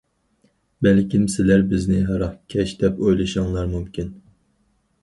[0.87, 4.15] بەلكىم سىلەر بىزنى ھاراقكەش دەپ ئويلىشىڭلار مۇمكىن.